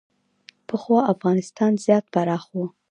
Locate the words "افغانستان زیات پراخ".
1.13-2.43